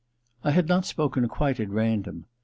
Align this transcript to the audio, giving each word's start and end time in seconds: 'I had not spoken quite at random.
'I 0.43 0.49
had 0.49 0.67
not 0.67 0.87
spoken 0.87 1.27
quite 1.27 1.59
at 1.59 1.69
random. 1.69 2.25